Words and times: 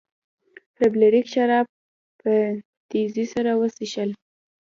فلیریک 0.75 1.27
شراب 1.33 1.65
په 2.21 2.31
تیزۍ 2.89 3.25
سره 3.33 3.51
وڅښل. 3.59 4.09